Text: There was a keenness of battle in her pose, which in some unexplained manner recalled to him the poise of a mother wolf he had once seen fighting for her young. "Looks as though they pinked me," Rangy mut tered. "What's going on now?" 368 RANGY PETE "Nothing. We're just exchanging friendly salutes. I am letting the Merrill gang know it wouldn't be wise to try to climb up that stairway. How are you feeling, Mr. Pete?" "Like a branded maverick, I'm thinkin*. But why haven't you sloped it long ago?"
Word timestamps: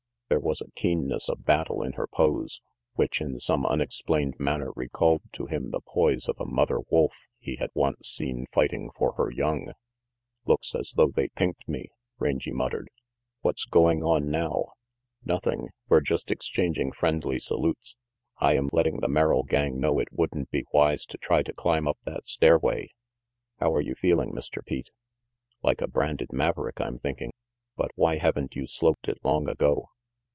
There 0.31 0.39
was 0.39 0.61
a 0.61 0.71
keenness 0.71 1.27
of 1.27 1.43
battle 1.43 1.83
in 1.83 1.91
her 1.95 2.07
pose, 2.07 2.61
which 2.95 3.19
in 3.19 3.37
some 3.41 3.65
unexplained 3.65 4.39
manner 4.39 4.71
recalled 4.77 5.23
to 5.33 5.45
him 5.47 5.71
the 5.71 5.81
poise 5.81 6.29
of 6.29 6.39
a 6.39 6.45
mother 6.45 6.79
wolf 6.89 7.27
he 7.37 7.57
had 7.57 7.69
once 7.73 8.07
seen 8.07 8.45
fighting 8.49 8.91
for 8.97 9.11
her 9.15 9.29
young. 9.29 9.73
"Looks 10.45 10.73
as 10.73 10.91
though 10.95 11.09
they 11.13 11.27
pinked 11.27 11.67
me," 11.67 11.89
Rangy 12.17 12.53
mut 12.53 12.71
tered. 12.71 12.85
"What's 13.41 13.65
going 13.65 14.03
on 14.03 14.31
now?" 14.31 14.69
368 15.25 15.25
RANGY 15.25 15.25
PETE 15.25 15.27
"Nothing. 15.59 15.69
We're 15.89 16.01
just 16.01 16.31
exchanging 16.31 16.91
friendly 16.93 17.37
salutes. 17.37 17.97
I 18.37 18.55
am 18.55 18.69
letting 18.71 19.01
the 19.01 19.09
Merrill 19.09 19.43
gang 19.43 19.81
know 19.81 19.99
it 19.99 20.13
wouldn't 20.13 20.49
be 20.49 20.63
wise 20.71 21.05
to 21.07 21.17
try 21.17 21.43
to 21.43 21.51
climb 21.51 21.89
up 21.89 21.97
that 22.05 22.25
stairway. 22.25 22.87
How 23.59 23.73
are 23.75 23.81
you 23.81 23.95
feeling, 23.95 24.31
Mr. 24.31 24.65
Pete?" 24.65 24.91
"Like 25.61 25.81
a 25.81 25.89
branded 25.89 26.31
maverick, 26.31 26.79
I'm 26.79 26.99
thinkin*. 26.99 27.31
But 27.75 27.91
why 27.95 28.15
haven't 28.15 28.55
you 28.55 28.65
sloped 28.65 29.09
it 29.09 29.17
long 29.25 29.49
ago?" 29.49 29.89